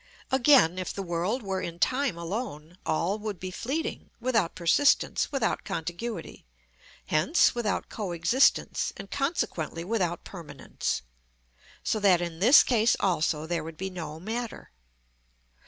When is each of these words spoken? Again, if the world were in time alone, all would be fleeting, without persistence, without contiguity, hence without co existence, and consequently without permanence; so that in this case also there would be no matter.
Again, 0.31 0.79
if 0.79 0.91
the 0.91 1.03
world 1.03 1.43
were 1.43 1.61
in 1.61 1.77
time 1.77 2.17
alone, 2.17 2.75
all 2.87 3.19
would 3.19 3.39
be 3.39 3.51
fleeting, 3.51 4.09
without 4.19 4.55
persistence, 4.55 5.31
without 5.31 5.63
contiguity, 5.63 6.43
hence 7.05 7.53
without 7.53 7.87
co 7.87 8.11
existence, 8.11 8.91
and 8.97 9.11
consequently 9.11 9.83
without 9.83 10.23
permanence; 10.23 11.03
so 11.83 11.99
that 11.99 12.19
in 12.19 12.39
this 12.39 12.63
case 12.63 12.95
also 12.99 13.45
there 13.45 13.63
would 13.63 13.77
be 13.77 13.91
no 13.91 14.19
matter. 14.19 14.71